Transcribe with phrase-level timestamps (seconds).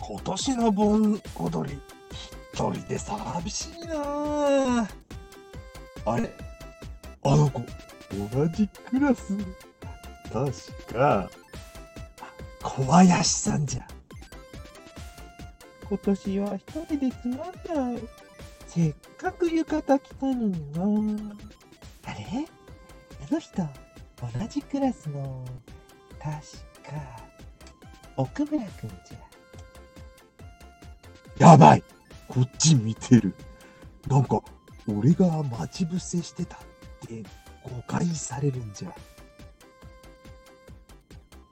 [0.00, 1.80] 今年の盆踊り、
[2.52, 4.88] 一人で寂しいな
[6.04, 6.30] あれ？
[7.24, 7.60] あの子、
[8.32, 9.36] 同じクラス？
[10.32, 11.30] 確か、
[12.62, 13.86] 小林さんじゃ。
[15.88, 18.02] 今年は一人でつまんない。
[18.66, 20.82] せっかく浴衣着たのにな。
[22.06, 22.46] あれ？
[23.30, 23.68] あの人、同
[24.48, 25.44] じクラスの、
[26.18, 26.34] 確
[26.82, 26.92] か、
[28.16, 29.27] 奥村くんじゃ。
[31.48, 31.84] やばい
[32.28, 33.34] こっち見てる。
[34.06, 34.42] なんか、
[34.86, 36.58] 俺が待ち伏せしてたっ
[37.08, 37.22] て
[37.62, 38.88] 誤解されるんじゃ。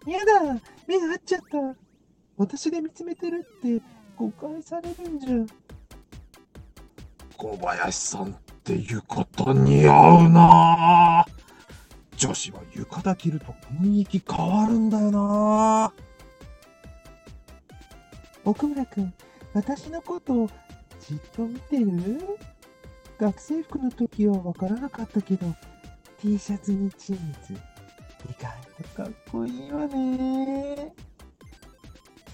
[0.07, 1.59] やだ目が合っちゃった
[2.37, 3.83] 私が見つめてるって
[4.17, 5.31] 誤解されるんじゃ。
[7.39, 8.35] 小林さんっ
[8.65, 11.27] て浴衣似合うなあ
[12.17, 13.47] 女子は浴衣着ると
[13.81, 15.93] 雰囲気変わるんだよな
[18.45, 19.13] 奥村くん、
[19.57, 20.51] 私のことを
[21.01, 21.89] じっと見てる？
[23.19, 25.47] 学生服の時はわからなかったけど、
[26.21, 27.55] T シャツにジーズ。
[27.55, 27.57] 意
[28.39, 30.93] 外とかっこいいわね。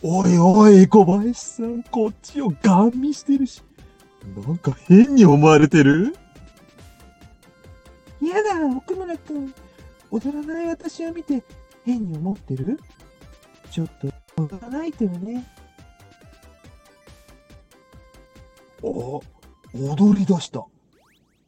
[0.02, 3.62] おいおい、小林さん、こっちをガン見してるし。
[4.44, 6.16] なんか変に思われてる？
[8.20, 9.54] やだ、奥村くん。
[10.10, 11.44] 踊らない私を見て
[11.84, 12.80] 変に思ってる？
[13.70, 14.08] ちょっと
[14.42, 15.46] 踊らないとよね。
[18.82, 19.22] 踊
[20.18, 20.64] り出した。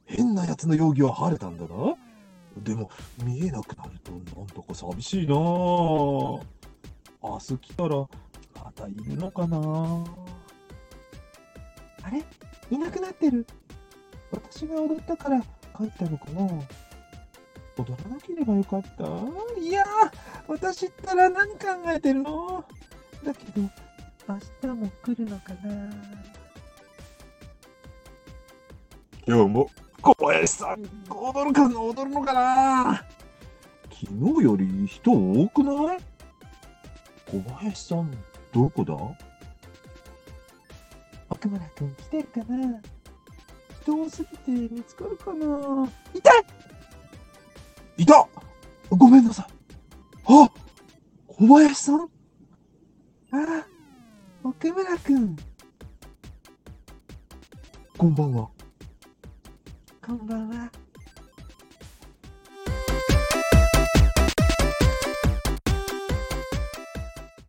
[0.06, 1.96] 変な奴の容疑は晴れたんだな。
[2.58, 2.90] でも、
[3.24, 6.44] 見えなくなるとなんだか寂しいなあ明
[7.40, 8.08] 日来たら、ま
[8.74, 9.58] たいるのかな
[12.02, 12.22] あれ？
[12.70, 13.46] いなくなってる。
[14.30, 15.40] 私が踊ったから
[15.76, 16.42] 帰ったのかな
[17.76, 19.04] 踊らなければよかった。
[19.60, 19.86] いやー、
[20.46, 22.64] 私ったら何考えてるの？
[23.24, 23.62] だけど、
[24.28, 25.90] 明日も来るのかな
[29.26, 29.70] 今日も
[30.02, 33.04] 小林さん、踊るかな踊るのかな？
[33.90, 35.98] 昨日より人多くない？
[37.26, 38.10] 小林さん、
[38.52, 38.94] どこだ？
[41.30, 42.80] 奥村くん来てるかな？
[43.82, 45.88] 人多すぎて見つかるかな？
[46.12, 46.30] いた！
[47.96, 48.28] いた！
[48.90, 49.46] ごめんなさい。
[50.26, 50.50] あ！
[51.28, 52.02] 小林さん？
[52.02, 52.06] あ
[53.32, 53.66] あ、
[54.44, 55.34] 奥村くん、
[57.96, 58.50] こんばんは。
[60.06, 60.83] こんばんは。